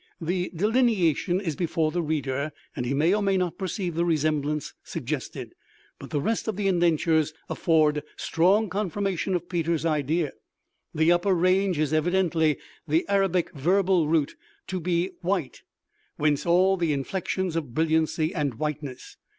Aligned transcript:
The 0.19 0.49
delineation 0.55 1.39
is 1.39 1.55
before 1.55 1.91
the 1.91 2.01
reader, 2.01 2.53
and 2.75 2.87
he 2.87 2.93
may, 2.95 3.13
or 3.13 3.21
may 3.21 3.37
not, 3.37 3.59
perceive 3.59 3.93
the 3.93 4.03
resemblance 4.03 4.73
suggested; 4.83 5.53
but 5.99 6.09
the 6.09 6.19
rest 6.19 6.47
of 6.47 6.55
the 6.55 6.67
indentures 6.67 7.35
afford 7.47 8.01
strong 8.17 8.67
confirmation 8.67 9.35
of 9.35 9.47
Peters' 9.47 9.85
idea. 9.85 10.31
The 10.91 11.11
upper 11.11 11.35
range 11.35 11.77
is 11.77 11.93
evidently 11.93 12.57
the 12.87 13.05
Arabic 13.07 13.53
verbal 13.53 14.07
root 14.07 14.33
"To 14.69 14.79
be 14.79 15.11
white," 15.21 15.61
whence 16.17 16.47
all 16.47 16.77
the 16.77 16.93
inflections 16.93 17.55
of 17.55 17.75
brilliancy 17.75 18.33
and 18.33 18.55
whiteness. 18.55 19.17